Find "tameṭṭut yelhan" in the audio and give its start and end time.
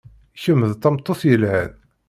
0.81-1.71